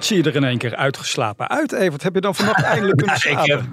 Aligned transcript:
Wat 0.00 0.08
zie 0.08 0.22
je 0.22 0.30
er 0.30 0.36
in 0.36 0.44
één 0.44 0.58
keer 0.58 0.76
uitgeslapen 0.76 1.48
uit, 1.48 1.72
Evert? 1.72 2.02
Heb 2.02 2.14
je 2.14 2.20
dan 2.20 2.34
vannacht 2.34 2.62
eindelijk 2.74 2.98
kunnen 2.98 3.14
ik 3.14 3.20
slapen? 3.20 3.70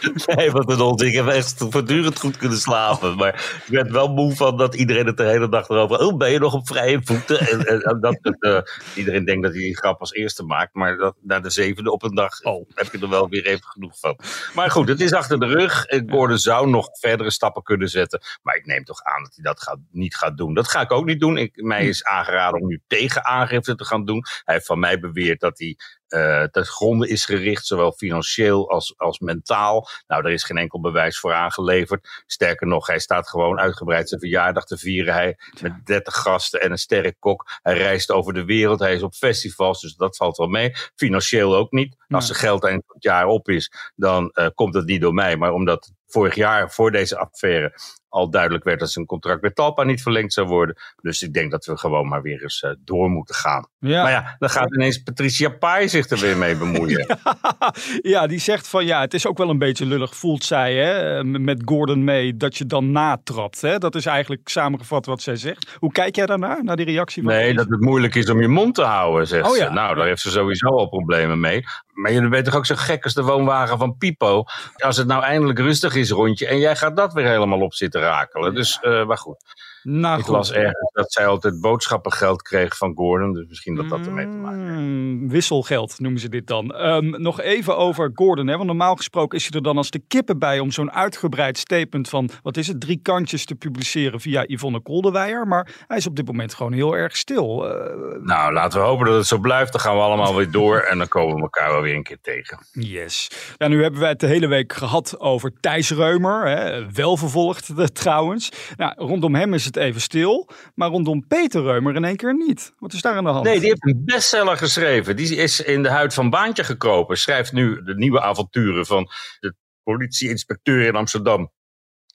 heb, 0.00 0.36
nee, 0.36 0.50
wat 0.50 0.70
een 0.70 0.80
onzin. 0.80 1.08
Ik 1.08 1.14
heb 1.14 1.26
echt 1.26 1.54
voortdurend 1.70 2.18
goed 2.18 2.36
kunnen 2.36 2.58
slapen. 2.58 3.16
Maar 3.16 3.34
ik 3.66 3.72
werd 3.72 3.90
wel 3.90 4.08
moe 4.08 4.36
van 4.36 4.56
dat 4.56 4.74
iedereen 4.74 5.06
het 5.06 5.16
de 5.16 5.24
hele 5.24 5.48
dag 5.48 5.68
erover... 5.68 5.98
Oh, 5.98 6.16
ben 6.16 6.30
je 6.30 6.38
nog 6.38 6.54
op 6.54 6.66
vrije 6.66 7.00
voeten? 7.02 7.38
En, 7.40 7.66
en, 7.66 7.80
en 7.80 8.00
dat, 8.00 8.36
eh, 8.38 8.60
iedereen 8.94 9.24
denkt 9.24 9.42
dat 9.42 9.52
hij 9.52 9.62
die 9.62 9.76
grap 9.76 10.00
als 10.00 10.12
eerste 10.12 10.42
maakt. 10.42 10.74
Maar 10.74 10.96
dat, 10.96 11.14
na 11.20 11.40
de 11.40 11.50
zevende 11.50 11.92
op 11.92 12.02
een 12.02 12.14
dag 12.14 12.42
Oh. 12.42 12.68
heb 12.74 12.92
je 12.92 12.98
er 12.98 13.08
wel 13.08 13.28
weer 13.28 13.46
even 13.46 13.66
genoeg 13.66 13.98
van. 13.98 14.18
Maar 14.54 14.70
goed, 14.70 14.88
het 14.88 15.00
is 15.00 15.12
achter 15.12 15.40
de 15.40 15.46
rug. 15.46 15.84
Gordon 16.06 16.38
zou 16.38 16.70
nog 16.70 16.88
verdere 16.92 17.30
stappen 17.30 17.62
kunnen 17.62 17.88
zetten. 17.88 18.20
Maar 18.42 18.56
ik 18.56 18.66
neem 18.66 18.84
toch 18.84 19.02
aan 19.02 19.22
dat 19.22 19.34
hij 19.34 19.44
dat 19.44 19.62
gaat, 19.62 19.78
niet 19.90 20.16
gaat 20.16 20.36
doen. 20.36 20.54
Dat 20.54 20.68
ga 20.68 20.80
ik 20.80 20.92
ook 20.92 21.04
niet 21.04 21.20
doen. 21.20 21.36
Ik, 21.36 21.62
mij 21.62 21.86
is 21.86 22.04
aangeraden 22.04 22.60
om 22.60 22.68
nu 22.68 22.80
tegen 22.86 23.24
aangifte 23.24 23.74
te 23.74 23.84
gaan 23.84 24.04
doen. 24.04 24.24
Hij 24.44 24.54
heeft 24.54 24.66
van 24.66 24.78
mij 24.78 24.98
beweerd 24.98 25.40
dat 25.40 25.58
hij 25.58 25.67
the 25.68 25.97
eh 26.08 26.42
ten 26.42 26.64
gronde 26.64 27.08
is 27.08 27.24
gericht, 27.24 27.66
zowel 27.66 27.92
financieel 27.92 28.70
als, 28.70 28.94
als 28.96 29.18
mentaal. 29.18 29.88
Nou, 30.06 30.24
er 30.24 30.32
is 30.32 30.44
geen 30.44 30.56
enkel 30.58 30.80
bewijs 30.80 31.18
voor 31.18 31.32
aangeleverd. 31.32 32.22
Sterker 32.26 32.66
nog, 32.66 32.86
hij 32.86 32.98
staat 32.98 33.28
gewoon 33.28 33.58
uitgebreid 33.58 34.08
zijn 34.08 34.20
verjaardag 34.20 34.64
te 34.64 34.78
vieren. 34.78 35.14
Hij 35.14 35.38
met 35.60 35.86
30 35.86 36.14
gasten 36.14 36.60
en 36.60 36.70
een 36.70 36.78
sterke 36.78 37.16
kok. 37.18 37.44
Hij 37.62 37.76
reist 37.76 38.10
over 38.10 38.32
de 38.32 38.44
wereld. 38.44 38.78
Hij 38.78 38.94
is 38.94 39.02
op 39.02 39.14
festivals, 39.14 39.80
dus 39.80 39.94
dat 39.94 40.16
valt 40.16 40.36
wel 40.36 40.48
mee. 40.48 40.72
Financieel 40.94 41.56
ook 41.56 41.72
niet. 41.72 41.96
Als 42.08 42.26
zijn 42.26 42.38
geld 42.38 42.64
eind 42.64 42.82
van 42.86 42.94
het 42.94 43.04
jaar 43.04 43.26
op 43.26 43.48
is, 43.48 43.72
dan 43.94 44.30
eh, 44.30 44.46
komt 44.54 44.74
het 44.74 44.86
niet 44.86 45.00
door 45.00 45.14
mij. 45.14 45.36
Maar 45.36 45.52
omdat 45.52 45.92
vorig 46.06 46.34
jaar, 46.34 46.70
voor 46.70 46.90
deze 46.90 47.18
affaire, 47.18 47.72
al 48.08 48.30
duidelijk 48.30 48.64
werd 48.64 48.80
dat 48.80 48.90
zijn 48.90 49.06
contract 49.06 49.42
met 49.42 49.54
Talpa 49.54 49.82
niet 49.84 50.02
verlengd 50.02 50.32
zou 50.32 50.46
worden. 50.46 50.76
Dus 51.02 51.22
ik 51.22 51.32
denk 51.32 51.50
dat 51.50 51.64
we 51.64 51.76
gewoon 51.76 52.08
maar 52.08 52.22
weer 52.22 52.42
eens 52.42 52.62
eh, 52.62 52.70
door 52.78 53.10
moeten 53.10 53.34
gaan. 53.34 53.68
Ja. 53.78 54.02
Maar 54.02 54.10
ja, 54.10 54.36
dan 54.38 54.50
gaat 54.50 54.74
ineens 54.74 55.02
Patricia 55.02 55.48
Pai 55.48 55.88
zich 56.02 56.10
er 56.10 56.26
weer 56.26 56.36
mee 56.36 56.56
bemoeien. 56.56 57.18
ja, 58.14 58.26
die 58.26 58.38
zegt 58.38 58.68
van 58.68 58.84
ja, 58.86 59.00
het 59.00 59.14
is 59.14 59.26
ook 59.26 59.38
wel 59.38 59.50
een 59.50 59.58
beetje 59.58 59.86
lullig, 59.86 60.16
voelt 60.16 60.44
zij 60.44 60.74
hè, 60.74 61.24
met 61.24 61.62
Gordon 61.64 62.04
mee, 62.04 62.36
dat 62.36 62.56
je 62.56 62.66
dan 62.66 62.92
natrapt. 62.92 63.60
Hè? 63.60 63.78
Dat 63.78 63.94
is 63.94 64.06
eigenlijk 64.06 64.48
samengevat 64.48 65.06
wat 65.06 65.22
zij 65.22 65.36
zegt. 65.36 65.76
Hoe 65.78 65.92
kijk 65.92 66.16
jij 66.16 66.26
daarnaar, 66.26 66.64
naar 66.64 66.76
die 66.76 66.84
reactie 66.84 67.22
van 67.22 67.32
Nee, 67.32 67.54
dat 67.54 67.68
het 67.68 67.80
moeilijk 67.80 68.14
is 68.14 68.30
om 68.30 68.40
je 68.40 68.48
mond 68.48 68.74
te 68.74 68.82
houden, 68.82 69.26
zegt 69.26 69.48
Oh 69.48 69.54
ze. 69.54 69.70
Nou, 69.70 69.94
daar 69.94 70.06
heeft 70.06 70.20
ze 70.20 70.30
sowieso 70.30 70.66
al 70.68 70.88
problemen 70.88 71.40
mee. 71.40 71.64
Maar 71.92 72.12
je 72.12 72.28
bent 72.28 72.44
toch 72.44 72.54
ook 72.54 72.66
zo 72.66 72.74
gek 72.76 73.04
als 73.04 73.14
de 73.14 73.22
woonwagen 73.22 73.78
van 73.78 73.96
Pipo. 73.96 74.44
Als 74.76 74.96
het 74.96 75.06
nou 75.06 75.22
eindelijk 75.22 75.58
rustig 75.58 75.94
is 75.94 76.10
rondje 76.10 76.46
en 76.46 76.58
jij 76.58 76.76
gaat 76.76 76.96
dat 76.96 77.12
weer 77.12 77.26
helemaal 77.26 77.60
op 77.60 77.74
zitten 77.74 78.00
rakelen. 78.00 78.54
Dus, 78.54 78.78
eh, 78.80 79.06
maar 79.06 79.18
goed. 79.18 79.36
Nou, 79.82 80.18
Ik 80.18 80.24
goed. 80.24 80.34
las 80.34 80.52
ergens 80.52 80.92
dat 80.92 81.12
zij 81.12 81.26
altijd 81.26 81.60
boodschappengeld 81.60 82.42
kreeg 82.42 82.76
van 82.76 82.94
Gordon. 82.94 83.32
Dus 83.32 83.46
misschien 83.48 83.74
dat 83.74 83.88
dat 83.88 84.06
ermee 84.06 84.28
te 84.28 84.36
maken 84.36 84.60
heeft. 84.68 84.80
Mm, 84.80 85.28
wisselgeld 85.30 85.98
noemen 85.98 86.20
ze 86.20 86.28
dit 86.28 86.46
dan. 86.46 86.74
Ehm, 86.74 87.22
nog 87.22 87.40
even 87.40 87.76
over 87.76 88.10
Gordon. 88.14 88.46
Hè? 88.46 88.54
Want 88.54 88.66
normaal 88.66 88.96
gesproken 88.96 89.38
is 89.38 89.42
hij 89.44 89.52
er 89.52 89.62
dan 89.62 89.76
als 89.76 89.90
de 89.90 90.02
kippen 90.08 90.38
bij 90.38 90.58
om 90.58 90.70
zo'n 90.70 90.92
uitgebreid 90.92 91.58
statement 91.58 92.08
van, 92.08 92.30
wat 92.42 92.56
is 92.56 92.66
het, 92.66 92.80
drie 92.80 93.00
kantjes 93.02 93.44
te 93.44 93.54
publiceren 93.54 94.20
via 94.20 94.44
Yvonne 94.46 94.80
Koldewijer. 94.80 95.46
Maar 95.46 95.68
hij 95.86 95.96
is 95.96 96.06
op 96.06 96.16
dit 96.16 96.26
moment 96.26 96.54
gewoon 96.54 96.72
heel 96.72 96.96
erg 96.96 97.16
stil. 97.16 97.68
Eh, 97.68 97.96
Nou, 98.22 98.52
laten 98.52 98.80
we 98.80 98.86
hopen 98.86 99.06
dat 99.06 99.14
het 99.16 99.26
zo 99.26 99.38
blijft. 99.38 99.72
Dan 99.72 99.80
gaan 99.80 99.94
we 99.94 100.00
allemaal 100.02 100.34
weer 100.36 100.50
door 100.50 100.78
en 100.78 100.98
dan 100.98 101.08
komen 101.08 101.34
we 101.36 101.40
elkaar 101.42 101.72
wel 101.72 101.82
weer 101.82 101.94
een 101.94 102.02
keer 102.02 102.18
tegen. 102.22 102.58
yes. 102.72 103.30
Ja, 103.56 103.68
nu 103.68 103.82
hebben 103.82 104.00
we 104.00 104.06
het 104.06 104.20
de 104.20 104.26
hele 104.26 104.46
week 104.46 104.72
gehad 104.72 105.20
over 105.20 105.52
Thijs 105.60 105.90
Reumer. 105.90 106.46
Hè? 106.46 106.92
Wel 106.92 107.16
vervolgd 107.16 107.68
eh, 107.68 107.84
trouwens. 107.84 108.48
Nou, 108.76 108.92
rondom 108.96 109.34
hem 109.34 109.54
is 109.54 109.64
het 109.68 109.76
even 109.76 110.00
stil. 110.00 110.48
Maar 110.74 110.88
rondom 110.88 111.26
Peter 111.26 111.62
Reumer 111.62 111.94
in 111.94 112.04
één 112.04 112.16
keer 112.16 112.34
niet. 112.34 112.72
Wat 112.78 112.92
is 112.92 113.02
daar 113.02 113.16
aan 113.16 113.24
de 113.24 113.30
hand? 113.30 113.44
Nee, 113.44 113.60
die 113.60 113.68
heeft 113.68 113.86
een 113.86 114.02
bestseller 114.04 114.56
geschreven. 114.56 115.16
Die 115.16 115.36
is 115.36 115.60
in 115.60 115.82
de 115.82 115.88
huid 115.88 116.14
van 116.14 116.30
Baantje 116.30 116.64
gekropen. 116.64 117.18
Schrijft 117.18 117.52
nu 117.52 117.82
de 117.82 117.94
nieuwe 117.96 118.20
avonturen 118.20 118.86
van 118.86 119.08
de 119.40 119.54
politieinspecteur 119.82 120.86
in 120.86 120.96
Amsterdam. 120.96 121.52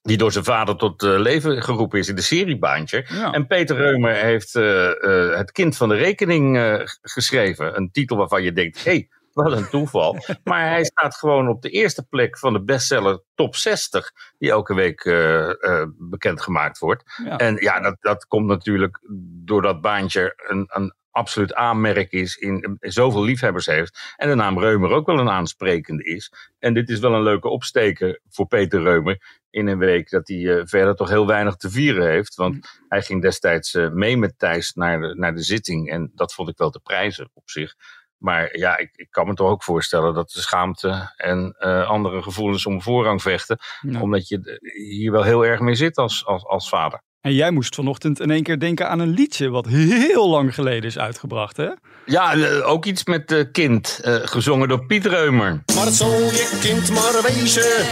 Die 0.02 0.18
door 0.18 0.32
zijn 0.32 0.44
vader 0.44 0.76
tot 0.76 1.04
eh, 1.04 1.20
leven 1.20 1.64
geroepen 1.64 2.00
is 2.00 2.10
in 2.10 2.16
de 2.16 2.22
serie 2.22 2.58
Baantje. 2.58 3.06
Ja. 3.08 3.32
En 3.32 3.48
Peter 3.48 3.76
Reumer 3.76 4.16
heeft 4.16 4.56
eh, 4.56 4.90
eh, 4.90 5.38
Het 5.38 5.52
kind 5.52 5.78
van 5.78 5.90
de 5.90 5.96
rekening 5.96 6.60
geschreven. 7.02 7.78
Een 7.78 7.92
titel 7.92 8.18
waarvan 8.18 8.44
je 8.44 8.54
denkt, 8.54 8.84
hé, 8.84 8.92
hey, 8.92 9.10
wat 9.34 9.52
een 9.52 9.70
toeval. 9.70 10.18
maar 10.44 10.70
hij 10.70 10.84
staat 10.84 11.16
gewoon 11.16 11.48
op 11.48 11.62
de 11.62 11.70
eerste 11.70 12.04
plek 12.04 12.38
van 12.40 12.54
de 12.54 12.64
bestseller 12.64 13.22
top 13.36 13.56
60. 13.56 14.12
Die 14.38 14.50
elke 14.50 14.74
week 14.74 15.06
eh, 15.06 15.64
eh, 15.64 15.88
bekendgemaakt 15.98 16.80
wordt. 16.80 17.04
Ja. 17.26 17.38
En 17.38 17.56
ja, 17.56 17.80
dat, 17.80 17.98
dat 18.00 18.28
komt 18.28 18.48
natuurlijk 18.48 19.00
doordat 19.46 19.82
Baantje 19.82 20.34
een, 20.48 20.66
een 20.68 20.94
absoluut 21.12 21.54
aanmerk 21.54 22.12
is, 22.12 22.36
in, 22.36 22.78
in 22.80 22.92
zoveel 22.92 23.24
liefhebbers 23.24 23.66
heeft. 23.66 24.14
En 24.16 24.30
de 24.30 24.36
naam 24.36 24.60
Reumer 24.60 24.92
ook 24.92 25.06
wel 25.06 25.20
een 25.20 25.30
aansprekende 25.30 26.04
is. 26.04 26.34
En 26.60 26.74
dit 26.74 26.90
is 26.90 27.00
wel 27.00 27.14
een 27.14 27.24
leuke 27.24 27.50
opsteker 27.50 28.20
voor 28.30 28.48
Peter 28.48 28.82
Reumer. 28.82 29.42
In 29.50 29.68
een 29.68 29.78
week 29.78 30.10
dat 30.10 30.28
hij 30.28 30.58
eh, 30.58 30.62
verder 30.66 30.96
toch 30.96 31.10
heel 31.10 31.28
weinig 31.28 31.56
te 31.56 31.70
vieren 31.70 32.10
heeft. 32.10 32.36
Want 32.36 32.80
hij 32.88 33.02
ging 33.02 33.22
destijds 33.22 33.74
mee 33.74 34.18
met 34.18 34.40
Thijs 34.40 34.74
naar 34.74 35.02
de, 35.02 35.16
naar 35.16 35.36
de 35.36 35.44
zitting. 35.44 35.90
En 35.90 36.12
dat 36.16 36.34
vond 36.34 36.50
ik 36.50 36.58
wel 36.58 36.70
te 36.70 36.80
prijzen 36.80 37.30
op 37.34 37.50
zich. 37.50 37.76
Maar 38.24 38.58
ja, 38.58 38.78
ik, 38.78 38.90
ik 38.96 39.08
kan 39.12 39.28
me 39.28 39.34
toch 39.34 39.50
ook 39.50 39.64
voorstellen 39.64 40.14
dat 40.14 40.32
de 40.32 40.42
schaamte 40.42 41.14
en 41.18 41.56
eh, 41.58 41.90
andere 41.90 42.22
gevoelens 42.22 42.66
om 42.66 42.82
voorrang 42.82 43.22
vechten. 43.22 43.58
Ja. 43.82 44.02
Omdat 44.02 44.28
je 44.28 44.60
hier 44.76 45.12
wel 45.12 45.24
heel 45.24 45.46
erg 45.46 45.60
mee 45.60 45.76
zit 45.76 45.98
als, 45.98 46.26
als, 46.26 46.46
als 46.46 46.70
vader. 46.70 47.02
En 47.24 47.34
jij 47.34 47.52
moest 47.52 47.76
vanochtend 47.76 48.20
in 48.20 48.32
één 48.32 48.44
keer 48.44 48.60
denken 48.60 48.90
aan 48.90 49.00
een 49.00 49.10
liedje 49.14 49.50
wat 49.50 49.68
heel 49.68 50.30
lang 50.30 50.54
geleden 50.54 50.84
is 50.84 50.98
uitgebracht, 50.98 51.58
hè? 51.58 51.70
Ja, 52.06 52.34
eh, 52.34 52.70
ook 52.70 52.86
iets 52.86 53.06
met 53.06 53.32
eh, 53.32 53.44
kind, 53.52 54.00
eh, 54.04 54.16
gezongen 54.24 54.68
door 54.68 54.86
Piet 54.86 55.06
Reumer. 55.06 55.64
Maar 55.76 55.86
het 55.86 55.94
zal 55.94 56.12
je 56.12 56.58
kind 56.62 56.90
maar 56.90 57.22
wezen. 57.34 57.86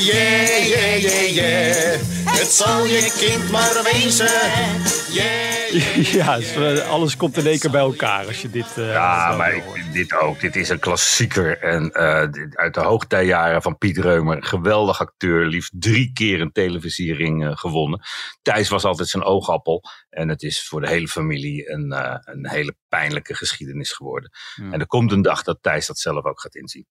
Yeah, 0.00 0.66
yeah, 0.66 1.00
yeah, 1.02 1.34
yeah. 1.34 2.00
Het 2.38 2.48
zal 2.52 2.84
je 2.86 3.14
kind 3.18 3.50
maar 3.50 3.80
wezen. 3.92 4.26
Yeah, 5.12 5.72
yeah. 6.12 6.40
Ja, 6.62 6.82
alles 6.82 7.16
komt 7.16 7.36
in 7.36 7.46
één 7.46 7.58
keer 7.58 7.70
bij 7.70 7.80
elkaar 7.80 8.26
als 8.26 8.42
je 8.42 8.50
dit... 8.50 8.66
eh, 8.76 8.92
Ja, 8.92 9.34
maar 9.36 9.52
hoort. 9.52 9.92
dit 9.92 10.20
ook. 10.20 10.40
Dit 10.40 10.56
is 10.56 10.68
een 10.68 10.78
klassieker. 10.78 11.58
En 11.58 11.90
eh, 11.92 12.28
uit 12.50 12.74
de 12.74 12.80
hoogtijjaren 12.80 13.62
van 13.62 13.78
Piet 13.78 13.98
Reumer. 13.98 14.44
Geweldig 14.44 15.00
acteur. 15.00 15.46
Liefst 15.46 15.70
drie 15.74 16.10
keer 16.14 16.40
een 16.40 16.52
televisiering 16.52 17.44
eh, 17.46 17.50
gewonnen. 17.56 18.00
Thijs 18.42 18.68
was 18.72 18.84
altijd 18.84 19.08
zijn 19.08 19.24
oogappel. 19.24 19.82
En 20.10 20.28
het 20.28 20.42
is 20.42 20.66
voor 20.68 20.80
de 20.80 20.88
hele 20.88 21.08
familie 21.08 21.70
een, 21.70 21.92
eh, 21.92 22.16
een 22.20 22.48
hele 22.48 22.74
pijnlijke 22.88 23.34
geschiedenis 23.34 23.92
geworden. 23.92 24.30
En 24.72 24.80
er 24.80 24.86
komt 24.86 25.12
een 25.12 25.22
dag 25.22 25.42
dat 25.42 25.58
Thijs 25.60 25.86
dat 25.86 25.98
zelf 25.98 26.24
ook 26.24 26.40
gaat 26.40 26.54
inzien. 26.54 26.86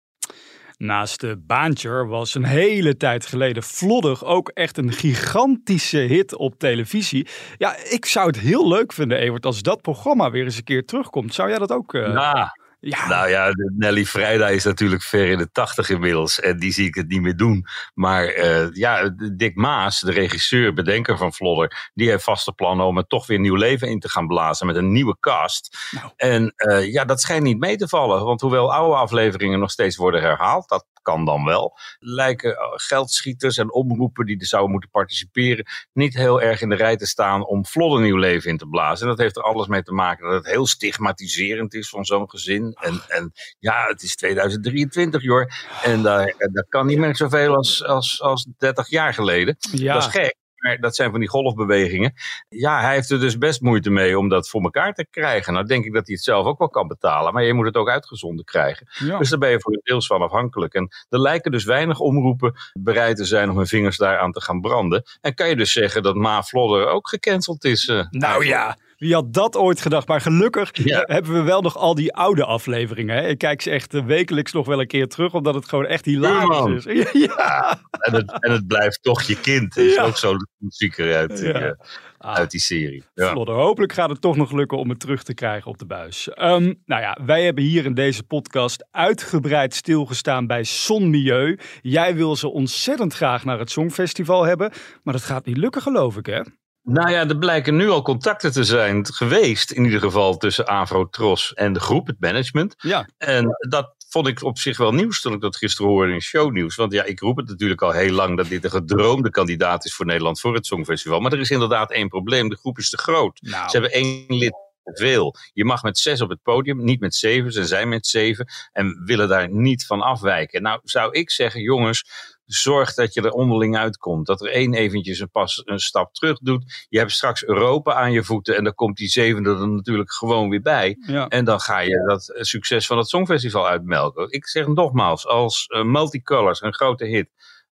Naast 0.78 1.20
de 1.20 1.38
Baantjer 1.46 2.08
was 2.08 2.36
een 2.36 2.44
hele 2.44 2.98
tijd 2.98 3.26
geleden 3.26 3.64
Vlodder 3.64 4.26
ook 4.26 4.50
echt 4.50 4.78
een 4.78 4.92
gigantische 4.92 5.98
hit 5.98 6.36
op 6.36 6.60
televisie. 6.60 7.28
Ja, 7.58 7.76
ik 7.78 8.06
zou 8.06 8.28
het 8.28 8.40
heel 8.40 8.68
leuk 8.68 8.94
vinden, 8.94 9.18
Evert, 9.18 9.46
als 9.46 9.62
dat 9.62 9.82
programma 9.82 10.32
weer 10.32 10.44
eens 10.44 10.58
een 10.58 10.64
keer 10.64 10.86
terugkomt. 10.86 11.34
Zou 11.34 11.50
jij 11.50 11.58
dat 11.58 11.72
ook... 11.72 11.94
eh, 11.94 12.14
Ja, 12.14 12.52
ja, 12.82 13.08
Nou 13.08 13.30
ja, 13.30 13.50
Nelly 13.78 14.06
Vrijda 14.06 14.48
is 14.48 14.64
natuurlijk 14.64 15.02
ver 15.02 15.28
in 15.28 15.38
de 15.38 15.52
tachtig 15.52 15.90
inmiddels. 15.90 16.40
En 16.40 16.60
die 16.60 16.72
zie 16.72 16.88
ik 16.88 16.96
het 16.96 17.08
niet 17.08 17.22
meer 17.22 17.36
doen. 17.36 17.66
Maar 17.94 18.26
eh, 18.26 18.68
ja, 18.72 19.16
Dick 19.36 19.56
Maas, 19.56 20.00
de 20.00 20.12
regisseur, 20.12 20.74
bedenker 20.74 21.18
van 21.18 21.34
Vlodder... 21.34 21.92
die 21.94 22.10
heeft 22.10 22.24
vaste 22.24 22.52
plannen 22.52 22.86
om 22.86 22.98
er 22.98 23.08
toch 23.08 23.28
weer 23.28 23.40
nieuw 23.40 23.56
leven 23.56 23.88
in 23.88 24.00
te 24.00 24.10
gaan 24.10 24.28
blazen... 24.28 24.68
met 24.68 24.76
een 24.76 24.92
nieuwe 24.92 25.18
cast. 25.20 25.78
Nou. 25.92 26.12
En 26.16 26.54
eh, 26.56 26.92
ja, 26.92 27.06
dat 27.06 27.22
schijnt 27.22 27.44
niet 27.44 27.60
mee 27.60 27.78
te 27.78 27.88
vallen. 27.88 28.26
Want 28.26 28.42
hoewel 28.42 28.74
oude 28.74 28.96
afleveringen 28.96 29.60
nog 29.60 29.72
steeds 29.72 29.96
worden 29.96 30.22
herhaald... 30.22 30.70
dat 30.70 30.86
kan 31.02 31.26
dan 31.26 31.44
wel... 31.44 31.78
lijken 32.00 32.56
eh, 32.56 32.64
geldschieters 32.76 33.58
en 33.58 33.74
omroepen 33.74 34.26
die 34.26 34.40
er 34.40 34.46
zouden 34.46 34.72
moeten 34.72 34.90
participeren... 34.90 35.66
niet 35.94 36.14
heel 36.14 36.42
erg 36.42 36.62
in 36.62 36.70
de 36.70 36.76
rij 36.76 36.98
te 36.98 37.08
staan 37.08 37.46
om 37.46 37.66
Vlodder 37.66 38.02
nieuw 38.02 38.18
leven 38.18 38.50
in 38.50 38.58
te 38.58 38.68
blazen. 38.68 39.04
En 39.04 39.12
dat 39.12 39.20
heeft 39.20 39.38
er 39.38 39.44
alles 39.44 39.68
mee 39.68 39.84
te 39.84 39.94
maken 39.94 40.26
dat 40.26 40.34
het 40.44 40.54
heel 40.54 40.68
stigmatiserend 40.68 41.74
is 41.74 41.90
van 41.90 42.06
zo'n 42.06 42.30
gezin. 42.30 42.78
En, 42.80 43.02
en 43.08 43.32
ja, 43.60 43.86
het 43.88 44.02
is 44.02 44.16
2023, 44.16 45.22
joh. 45.24 45.46
En 45.84 46.02
daar, 46.02 46.28
en 46.38 46.52
daar 46.54 46.66
kan 46.70 46.86
niet 46.86 46.98
meer 46.98 47.16
zoveel 47.16 47.56
als, 47.56 47.86
als, 47.86 48.22
als 48.22 48.48
30 48.58 48.90
jaar 48.90 49.14
geleden. 49.14 49.56
ja. 49.72 49.94
Dat 49.94 50.04
is 50.04 50.12
gek. 50.12 50.40
Maar 50.62 50.80
dat 50.80 50.96
zijn 50.96 51.12
van 51.12 51.20
die 51.20 51.30
golfbewegingen. 51.30 52.14
Ja, 52.50 52.82
hij 52.82 52.94
heeft 52.94 53.10
er 53.10 53.20
dus 53.20 53.38
best 53.38 53.62
moeite 53.62 53.90
mee 53.90 54.18
om 54.20 54.30
dat 54.30 54.50
voor 54.50 54.62
elkaar 54.62 54.94
te 54.94 55.06
krijgen. 55.10 55.54
Nou 55.54 55.66
denk 55.66 55.86
ik 55.86 55.94
dat 55.94 56.06
hij 56.06 56.16
het 56.16 56.24
zelf 56.24 56.46
ook 56.46 56.60
wel 56.60 56.70
kan 56.70 56.88
betalen. 56.88 57.34
Maar 57.34 57.44
je 57.44 57.54
moet 57.54 57.66
het 57.66 57.76
ook 57.78 57.90
uitgezonden 57.90 58.46
krijgen. 58.46 58.88
Ja. 59.06 59.18
Dus 59.18 59.30
daar 59.30 59.40
ben 59.40 59.50
je 59.50 59.60
voor 59.62 59.80
deels 59.84 60.08
van 60.08 60.22
afhankelijk. 60.22 60.74
En 60.74 60.90
er 61.10 61.20
lijken 61.20 61.52
dus 61.52 61.64
weinig 61.64 62.00
omroepen 62.00 62.54
bereid 62.74 63.18
te 63.18 63.26
zijn 63.26 63.50
om 63.50 63.58
hun 63.58 63.68
vingers 63.68 63.98
daaraan 63.98 64.32
te 64.32 64.42
gaan 64.42 64.62
branden. 64.62 65.04
En 65.22 65.34
kan 65.34 65.50
je 65.50 65.56
dus 65.56 65.72
zeggen 65.72 66.04
dat 66.04 66.16
Ma 66.16 66.44
Vlodder 66.44 66.88
ook 66.88 67.10
gecanceld 67.10 67.64
is. 67.64 67.88
eh, 67.88 68.06
Nou 68.10 68.46
ja, 68.46 68.78
wie 69.02 69.14
had 69.14 69.34
dat 69.34 69.56
ooit 69.58 69.82
gedacht? 69.82 70.08
Maar 70.08 70.22
gelukkig 70.22 70.70
Ja. 70.74 71.04
hebben 71.06 71.34
we 71.34 71.42
wel 71.42 71.62
nog 71.62 71.78
al 71.78 71.96
die 71.96 72.14
oude 72.14 72.46
afleveringen. 72.46 73.16
Hè? 73.16 73.28
Ik 73.28 73.38
kijk 73.38 73.62
ze 73.62 73.70
echt 73.70 73.94
eh, 73.94 74.06
wekelijks 74.06 74.52
nog 74.52 74.66
wel 74.68 74.80
een 74.80 74.88
keer 74.88 75.08
terug, 75.08 75.34
omdat 75.34 75.54
het 75.56 75.70
gewoon 75.70 75.86
echt 75.86 76.06
hilarisch 76.06 76.86
is. 76.86 77.12
ja. 77.28 77.80
En 77.92 78.14
het, 78.14 78.32
en 78.44 78.52
het 78.52 78.68
blijft 78.68 79.04
toch 79.04 79.22
je 79.22 79.40
kind. 79.40 79.76
Dat 79.76 79.84
is 79.86 80.00
ook 80.00 80.18
zo 80.18 80.36
muzieker 80.58 81.16
uit, 81.16 81.38
die, 81.38 81.48
Ja. 81.48 81.60
eh, 81.60 81.72
Ah. 82.18 82.36
uit 82.36 82.52
die 82.52 82.60
serie. 82.60 83.04
Vlodder. 83.16 83.56
Hopelijk 83.56 83.94
gaat 83.94 84.10
het 84.10 84.22
toch 84.22 84.36
nog 84.36 84.52
lukken 84.52 84.78
om 84.78 84.90
het 84.90 85.00
terug 85.00 85.24
te 85.24 85.34
krijgen 85.34 85.72
op 85.72 85.78
de 85.78 85.86
buis. 85.86 86.30
Ehm, 86.30 86.74
nou 86.86 87.02
ja, 87.02 87.18
wij 87.26 87.44
hebben 87.44 87.64
hier 87.64 87.86
in 87.86 87.94
deze 87.94 88.24
podcast 88.24 88.88
uitgebreid 88.92 89.74
stilgestaan 89.76 90.48
bij 90.48 90.64
Sonmilieu. 90.64 91.60
Jij 91.82 92.16
wil 92.16 92.36
ze 92.36 92.48
ontzettend 92.48 93.14
graag 93.14 93.46
naar 93.46 93.60
het 93.60 93.72
Songfestival 93.72 94.44
hebben, 94.44 94.72
maar 95.04 95.14
dat 95.14 95.24
gaat 95.24 95.46
niet 95.46 95.58
lukken 95.58 95.82
geloof 95.82 96.18
ik 96.18 96.26
hè? 96.26 96.42
Nou 96.84 97.12
ja, 97.12 97.28
er 97.28 97.38
blijken 97.38 97.76
nu 97.76 97.90
al 97.90 98.02
contacten 98.02 98.52
te 98.52 98.64
zijn 98.64 99.06
geweest, 99.14 99.72
in 99.72 99.84
ieder 99.84 100.00
geval 100.00 100.38
tussen 100.38 100.68
Avro 100.68 101.10
Tros 101.10 101.54
en 101.54 101.74
de 101.74 101.80
groep, 101.80 102.08
het 102.08 102.20
management. 102.20 102.76
Ja, 102.78 103.10
En 103.18 103.56
dat 103.70 103.96
vond 104.10 104.28
ik 104.28 104.44
op 104.44 104.58
zich 104.60 104.78
wel 104.78 104.94
nieuws 104.94 105.22
toen 105.22 105.34
ik 105.34 105.42
dat 105.42 105.56
gisteren 105.58 105.92
hoorde 105.92 106.14
in 106.14 106.22
shownieuws. 106.22 106.76
Want 106.76 106.92
ja, 106.94 107.04
ik 107.04 107.20
roep 107.20 107.38
het 107.38 107.48
natuurlijk 107.48 107.82
al 107.82 107.92
heel 107.92 108.12
lang 108.14 108.38
dat 108.38 108.48
dit 108.48 108.64
een 108.64 108.70
gedroomde 108.70 109.30
kandidaat 109.30 109.86
is 109.86 109.96
voor 109.96 110.06
Nederland 110.06 110.40
voor 110.40 110.54
het 110.54 110.66
Songfestival. 110.66 111.20
Maar 111.20 111.32
er 111.34 111.40
is 111.40 111.50
inderdaad 111.50 111.92
één 111.92 112.08
probleem. 112.08 112.50
De 112.50 112.58
groep 112.58 112.78
is 112.78 112.90
te 112.90 112.98
groot. 112.98 113.40
nou, 113.42 113.70
Ze 113.70 113.78
hebben 113.78 113.92
één 113.92 114.26
lid 114.28 114.54
te 114.84 114.96
veel. 114.96 115.36
Je 115.54 115.66
mag 115.66 115.84
met 115.84 115.98
zes 115.98 116.22
op 116.22 116.30
het 116.30 116.42
podium, 116.42 116.84
niet 116.84 117.00
met 117.00 117.16
zeven. 117.16 117.52
Ze 117.52 117.66
zijn 117.66 117.90
met 117.90 118.08
zeven 118.08 118.48
en 118.72 119.02
willen 119.06 119.28
daar 119.28 119.50
niet 119.52 119.86
van 119.86 120.02
afwijken. 120.02 120.62
Nou, 120.62 120.80
zou 120.84 121.12
ik 121.12 121.32
zeggen, 121.32 121.62
jongens, 121.62 122.06
zorg 122.54 122.94
dat 122.94 123.14
je 123.14 123.22
er 123.22 123.32
onderling 123.32 123.78
uitkomt. 123.78 124.28
Dat 124.28 124.42
er 124.42 124.52
één 124.52 124.74
eventjes 124.74 125.20
een, 125.20 125.30
pas, 125.30 125.62
een 125.66 125.80
stap 125.80 126.14
terug 126.14 126.38
doet. 126.38 126.86
Je 126.90 126.98
hebt 126.98 127.12
straks 127.12 127.46
Europa 127.46 127.94
aan 127.94 128.12
je 128.12 128.24
voeten 128.24 128.56
en 128.56 128.64
dan 128.64 128.74
komt 128.74 128.98
die 128.98 129.08
zevende 129.08 129.50
er 129.50 129.70
natuurlijk 129.70 130.14
gewoon 130.14 130.50
weer 130.50 130.62
bij. 130.62 130.98
ja. 131.08 131.28
En 131.28 131.46
dan 131.46 131.60
ga 131.60 131.80
je 131.80 132.04
dat 132.08 132.30
eh, 132.30 132.42
succes 132.44 132.88
van 132.88 132.98
het 132.98 133.08
Songfestival 133.08 133.68
uitmelken. 133.68 134.32
Ik 134.32 134.48
zeg 134.48 134.68
nogmaals, 134.68 135.28
als 135.28 135.68
uh, 135.68 135.84
Multicolors, 135.84 136.62
een 136.62 136.74
grote 136.74 137.06
hit, 137.06 137.30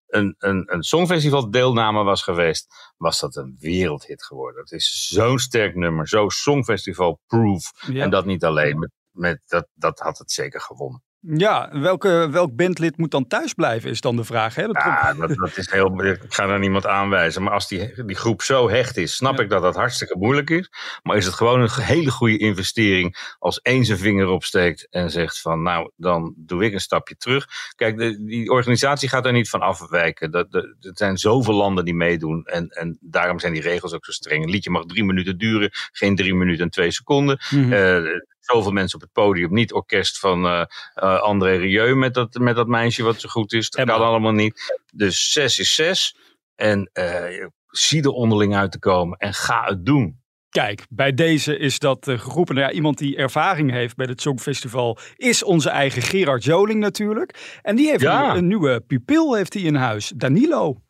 een, 0.08 0.36
een, 0.38 0.74
een 0.74 0.84
Songfestival 0.84 1.52
deelname 1.52 2.04
was 2.04 2.24
geweest, 2.24 2.68
was 2.98 3.20
dat 3.20 3.36
een 3.36 3.56
wereldhit 3.60 4.24
geworden. 4.24 4.62
Het 4.62 4.72
is 4.72 5.08
zo'n 5.08 5.40
sterk 5.40 5.76
nummer, 5.76 6.08
zo 6.08 6.30
Songfestival 6.30 7.20
proof. 7.28 7.72
Ja. 7.92 8.04
En 8.04 8.10
dat 8.10 8.26
niet 8.26 8.44
alleen, 8.44 8.80
met, 8.80 8.92
met, 9.12 9.42
dat, 9.46 9.68
dat 9.74 10.00
had 10.00 10.18
het 10.18 10.32
zeker 10.32 10.62
gewonnen. 10.62 11.04
Ja, 11.22 11.70
welke, 11.80 12.28
welk 12.32 12.56
bandlid 12.56 12.98
moet 12.98 13.12
dan 13.12 13.28
thuis 13.28 13.54
blijven, 13.54 13.90
is 13.90 14.02
dan 14.02 14.16
de 14.16 14.24
vraag. 14.24 14.56
Hè? 14.56 14.66
Dat 14.68 14.76
Ja, 14.76 15.14
dat, 15.14 15.36
dat 15.36 15.58
is 15.58 15.72
heel, 15.72 16.04
ik 16.04 16.20
ga 16.30 16.46
daar 16.46 16.60
niemand 16.60 16.86
aanwijzen. 16.88 17.44
Maar 17.44 17.54
als 17.54 17.68
die, 17.68 18.04
die 18.06 18.16
groep 18.16 18.42
zo 18.42 18.70
hecht 18.70 18.98
is, 18.98 19.16
snap 19.16 19.38
Ja. 19.38 19.44
ik 19.44 19.50
dat 19.50 19.62
dat 19.62 19.76
hartstikke 19.76 20.18
moeilijk 20.18 20.50
is. 20.50 20.70
Maar 21.04 21.18
is 21.18 21.26
het 21.26 21.34
gewoon 21.34 21.62
een 21.62 21.70
hele 21.72 22.12
goede 22.12 22.38
investering 22.38 23.36
als 23.40 23.62
één 23.62 23.86
zijn 23.86 23.98
vinger 23.98 24.28
opsteekt 24.28 24.88
en 24.90 25.12
zegt 25.12 25.42
van 25.42 25.62
nou, 25.62 25.92
dan 25.96 26.34
doe 26.38 26.66
ik 26.66 26.74
een 26.74 26.80
stapje 26.80 27.16
terug. 27.16 27.48
Kijk, 27.76 27.98
de, 27.98 28.24
die 28.26 28.50
organisatie 28.50 29.10
gaat 29.10 29.26
er 29.26 29.32
niet 29.34 29.50
van 29.50 29.62
afwijken. 29.62 30.32
Dat, 30.32 30.54
er 30.54 30.76
zijn 30.80 31.18
zoveel 31.18 31.54
landen 31.54 31.86
die 31.86 31.96
meedoen 31.96 32.44
en, 32.46 32.68
en 32.70 32.98
daarom 33.02 33.40
zijn 33.40 33.54
die 33.54 33.62
regels 33.62 33.94
ook 33.94 34.06
zo 34.06 34.12
streng. 34.12 34.44
Een 34.44 34.50
liedje 34.50 34.70
mag 34.70 34.86
drie 34.86 35.04
minuten 35.04 35.38
duren, 35.38 35.70
geen 35.92 36.16
drie 36.16 36.36
minuten 36.36 36.64
en 36.64 36.70
twee 36.72 36.92
seconden. 36.92 37.38
Eh, 37.72 38.02
zoveel 38.40 38.72
mensen 38.72 38.96
op 38.96 39.02
het 39.02 39.12
podium. 39.12 39.54
Niet 39.54 39.74
orkest 39.74 40.20
van 40.20 40.46
eh 40.46 40.62
eh, 40.94 41.20
André 41.22 41.56
Rieu 41.56 41.96
met 41.96 42.14
dat, 42.14 42.34
met 42.34 42.56
dat 42.56 42.68
meisje 42.68 43.04
wat 43.04 43.20
zo 43.20 43.30
goed 43.30 43.54
is. 43.54 43.70
Dat 43.70 43.86
kan 43.88 44.02
allemaal 44.02 44.32
niet. 44.32 44.82
Dus 44.94 45.32
zes 45.32 45.60
is 45.60 45.76
zes. 45.76 46.16
En 46.56 46.90
eh, 46.94 47.46
zie 47.68 48.04
er 48.04 48.10
onderling 48.10 48.56
uit 48.56 48.72
te 48.72 48.80
komen 48.80 49.18
en 49.18 49.34
ga 49.34 49.64
het 49.66 49.86
doen. 49.86 50.18
Kijk, 50.50 50.86
bij 50.90 51.14
deze 51.14 51.58
is 51.58 51.80
dat 51.80 52.08
eh, 52.08 52.20
geroepen. 52.20 52.56
Nou 52.56 52.68
ja, 52.68 52.74
iemand 52.74 52.98
die 52.98 53.16
ervaring 53.18 53.72
heeft 53.72 53.96
bij 53.96 54.06
het 54.06 54.22
Songfestival 54.22 54.98
is 55.16 55.44
onze 55.44 55.70
eigen 55.70 56.02
Gerard 56.02 56.44
Joling 56.44 56.80
natuurlijk. 56.80 57.60
En 57.62 57.76
die 57.76 57.90
heeft 57.90 58.02
Ja. 58.02 58.30
een, 58.32 58.38
een 58.38 58.48
nieuwe 58.48 58.82
pupil 58.88 59.36
heeft 59.36 59.54
hij 59.54 59.64
in 59.64 59.76
huis, 59.76 60.12
Danilo. 60.16 60.82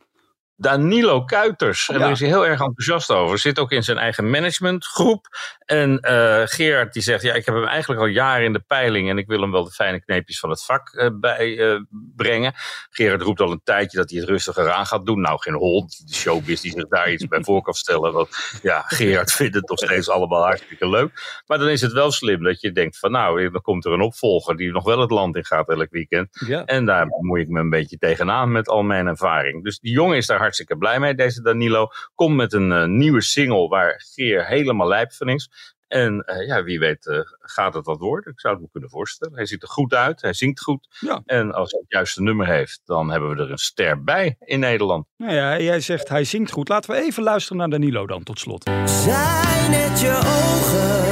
Danilo 0.60 1.24
Kuiters. 1.24 1.90
En 1.90 2.00
daar 2.00 2.12
is 2.12 2.20
hij 2.20 2.30
heel 2.30 2.46
erg 2.46 2.60
enthousiast 2.60 3.12
over. 3.12 3.40
Zit 3.40 3.60
ook 3.60 3.72
in 3.72 3.84
zijn 3.84 3.98
eigen 3.98 4.30
managementgroep. 4.30 5.28
En 5.66 6.00
eh 6.00 6.42
Gerard 6.46 6.94
die 6.94 7.02
zegt, 7.02 7.24
ja, 7.24 7.34
ik 7.34 7.46
heb 7.46 7.56
hem 7.56 7.66
eigenlijk 7.66 8.02
al 8.02 8.08
jaren 8.08 8.46
in 8.46 8.54
de 8.54 8.64
peiling. 8.68 9.10
En 9.10 9.18
ik 9.18 9.28
wil 9.28 9.42
hem 9.42 9.52
wel 9.52 9.64
de 9.64 9.72
fijne 9.72 10.02
kneepjes 10.04 10.40
van 10.40 10.50
het 10.50 10.64
vak 10.64 10.90
eh, 10.90 11.10
bijbrengen. 11.14 12.54
Gerard 12.90 13.22
roept 13.22 13.42
al 13.42 13.52
een 13.52 13.62
tijdje 13.64 13.98
dat 13.98 14.10
hij 14.10 14.20
het 14.20 14.30
rustiger 14.30 14.72
aan 14.72 14.86
gaat 14.86 15.06
doen. 15.06 15.22
Nou, 15.22 15.40
geen 15.40 15.54
hond. 15.54 16.08
De 16.08 16.14
showbiz 16.14 16.62
die 16.62 16.72
zich 16.72 16.88
daar 16.88 17.12
iets 17.12 17.28
bij 17.28 17.44
voor 17.44 17.62
kan 17.62 17.74
stellen. 17.74 18.14
Want 18.14 18.60
ja, 18.62 18.82
Gerard 18.88 19.32
vindt 19.32 19.56
het 19.56 19.70
nog 19.70 19.78
steeds 19.78 20.10
allemaal 20.10 20.44
hartstikke 20.44 20.90
leuk. 20.90 21.42
Maar 21.48 21.58
dan 21.58 21.68
is 21.68 21.82
het 21.82 21.92
wel 21.92 22.12
slim 22.12 22.44
dat 22.44 22.62
je 22.62 22.72
denkt 22.72 23.00
van, 23.00 23.12
nou, 23.12 23.50
dan 23.50 23.62
komt 23.62 23.86
er 23.86 23.92
een 23.92 24.02
opvolger 24.02 24.58
die 24.58 24.72
nog 24.72 24.84
wel 24.84 25.00
het 25.00 25.12
land 25.12 25.36
in 25.36 25.46
gaat 25.46 25.70
elk 25.70 25.90
weekend. 25.92 26.44
Ja. 26.48 26.66
En 26.66 26.86
daar 26.86 27.08
bemoei 27.08 27.42
ik 27.42 27.48
me 27.48 27.60
een 27.60 27.70
beetje 27.70 27.98
tegenaan 27.98 28.52
met 28.52 28.68
al 28.68 28.84
mijn 28.84 29.08
ervaring. 29.08 29.64
Dus 29.64 29.80
die 29.80 29.92
jongen 29.92 30.18
is 30.18 30.26
daar 30.26 30.40
hartstikke 30.50 30.78
blij 30.78 31.00
mee, 31.00 31.16
deze 31.16 31.42
Danilo. 31.42 31.88
Komt 32.16 32.36
met 32.36 32.54
een 32.54 32.72
eh, 32.72 32.86
nieuwe 32.86 33.22
single 33.22 33.68
waar 33.68 34.04
Geer 34.14 34.48
helemaal 34.48 34.88
lijp 34.88 35.14
van 35.14 35.30
is. 35.30 35.50
En 35.88 36.24
eh, 36.26 36.48
ja, 36.48 36.64
wie 36.64 36.80
weet 36.80 37.08
eh, 37.08 37.20
gaat 37.40 37.74
het 37.74 37.86
wat 37.86 38.00
worden. 38.00 38.32
Ik 38.32 38.40
zou 38.40 38.54
het 38.54 38.64
me 38.64 38.70
kunnen 38.72 38.90
voorstellen. 38.90 39.36
Hij 39.36 39.46
ziet 39.46 39.62
er 39.62 39.68
goed 39.68 39.94
uit, 39.94 40.22
hij 40.22 40.34
zingt 40.34 40.60
goed. 40.60 40.88
Ja. 41.00 41.22
En 41.26 41.54
als 41.54 41.72
hij 41.72 41.80
het 41.80 41.92
juiste 41.92 42.22
nummer 42.22 42.48
heeft, 42.48 42.82
dan 42.86 43.12
hebben 43.12 43.30
we 43.36 43.44
er 43.44 43.52
een 43.52 43.58
ster 43.58 44.04
bij 44.04 44.36
in 44.40 44.60
Nederland. 44.60 45.06
Nou 45.18 45.34
ja, 45.34 45.60
jij 45.60 45.80
zegt 45.80 46.10
hij 46.10 46.24
zingt 46.24 46.52
goed. 46.52 46.70
Laten 46.70 46.92
we 46.92 47.02
even 47.02 47.24
luisteren 47.24 47.58
naar 47.58 47.70
Danilo 47.70 48.08
dan 48.08 48.24
tot 48.24 48.40
slot. 48.40 48.64
Zijn 48.86 49.72
het 49.72 50.00
je 50.02 50.16
ogen? 50.18 51.08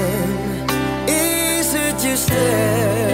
Is 1.06 1.72
het 1.74 2.02
je 2.02 2.16
stem? 2.16 3.07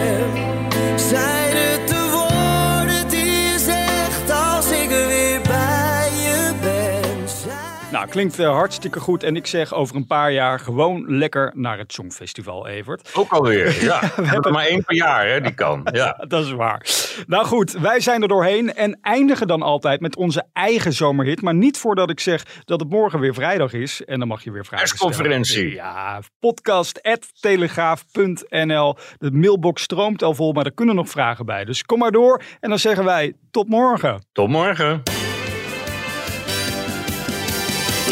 Nou, 8.03 8.15
klinkt 8.15 8.39
eh, 8.39 8.49
hartstikke 8.49 8.99
goed. 8.99 9.23
En 9.23 9.35
ik 9.35 9.47
zeg 9.47 9.73
over 9.73 9.95
een 9.95 10.05
paar 10.05 10.31
jaar 10.31 10.59
gewoon 10.59 11.17
lekker 11.17 11.51
naar 11.55 11.77
het 11.77 11.93
Songfestival, 11.93 12.67
Evert. 12.67 13.09
Ook 13.13 13.31
alweer. 13.31 13.75
Ja, 13.83 13.99
we 14.15 14.27
hebben 14.27 14.51
maar 14.51 14.65
één 14.65 14.83
per 14.83 14.95
jaar, 14.95 15.27
hè, 15.27 15.41
die 15.41 15.53
kan. 15.53 15.87
Ja. 15.91 16.21
Dat 16.27 16.45
is 16.45 16.51
waar. 16.51 16.85
Nou 17.27 17.45
goed, 17.45 17.71
wij 17.71 17.99
zijn 17.99 18.21
er 18.21 18.27
doorheen 18.27 18.73
en 18.73 18.97
eindigen 19.01 19.47
dan 19.47 19.61
altijd 19.61 20.01
met 20.01 20.15
onze 20.15 20.45
eigen 20.53 20.93
zomerhit. 20.93 21.41
Maar 21.41 21.53
niet 21.53 21.77
voordat 21.77 22.09
ik 22.09 22.19
zeg 22.19 22.43
dat 22.65 22.79
het 22.79 22.89
morgen 22.89 23.19
weer 23.19 23.33
vrijdag 23.33 23.73
is. 23.73 24.05
En 24.05 24.19
dan 24.19 24.27
mag 24.27 24.43
je 24.43 24.51
weer 24.51 24.65
vragen 24.65 24.87
stellen. 24.87 25.07
Persconferentie. 25.07 25.73
Ja, 25.73 26.21
podcast.telegraaf.nl. 26.39 28.97
De 29.17 29.31
mailbox 29.31 29.81
stroomt 29.81 30.23
al 30.23 30.33
vol, 30.33 30.51
maar 30.51 30.65
er 30.65 30.73
kunnen 30.73 30.95
nog 30.95 31.09
vragen 31.09 31.45
bij. 31.45 31.65
Dus 31.65 31.83
kom 31.83 31.99
maar 31.99 32.11
door 32.11 32.41
en 32.59 32.69
dan 32.69 32.79
zeggen 32.79 33.05
wij 33.05 33.33
tot 33.51 33.67
morgen. 33.67 34.25
Tot 34.31 34.49
morgen. 34.49 35.22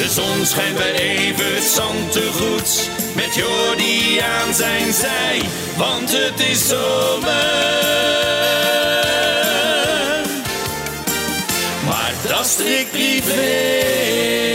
De 0.02 0.10
zon 0.10 0.46
schijnt 0.46 0.78
bij 0.78 0.94
Evert 0.94 1.64
Zantegoed 1.64 2.90
met 3.16 3.36
Jordi 3.36 4.20
aan 4.20 4.54
zijn 4.54 4.94
zij, 4.94 5.42
want 5.78 6.12
het 6.12 6.40
is 6.40 6.68
zomer. 6.68 7.30
Maar 11.86 12.14
dat 12.28 12.46
strikt 12.46 12.92
privé. 12.92 14.51